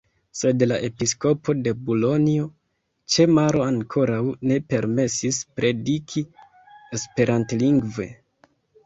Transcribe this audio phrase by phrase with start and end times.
[0.37, 2.45] Sed la episkopo de Bulonjo
[3.15, 4.17] ĉe Maro ankoraŭ
[4.53, 6.25] ne permesis prediki
[6.99, 8.09] esperantlingve.